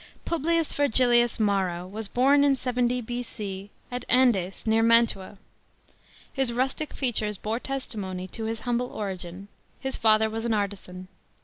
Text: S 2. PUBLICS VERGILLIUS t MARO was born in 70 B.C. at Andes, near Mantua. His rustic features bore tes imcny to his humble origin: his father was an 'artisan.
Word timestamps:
S 0.03 0.07
2. 0.25 0.29
PUBLICS 0.31 0.73
VERGILLIUS 0.73 1.37
t 1.37 1.43
MARO 1.43 1.85
was 1.85 2.07
born 2.07 2.43
in 2.43 2.55
70 2.55 3.01
B.C. 3.01 3.69
at 3.91 4.03
Andes, 4.09 4.65
near 4.65 4.81
Mantua. 4.81 5.37
His 6.33 6.51
rustic 6.51 6.93
features 6.95 7.37
bore 7.37 7.59
tes 7.59 7.85
imcny 7.89 8.31
to 8.31 8.45
his 8.45 8.61
humble 8.61 8.87
origin: 8.91 9.47
his 9.79 9.97
father 9.97 10.27
was 10.27 10.43
an 10.43 10.55
'artisan. 10.55 11.07